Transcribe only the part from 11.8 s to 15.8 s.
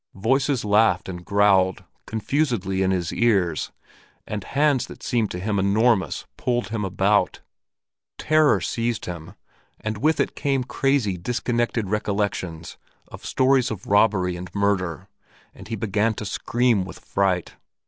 recollections of stories of robbery and murder, and he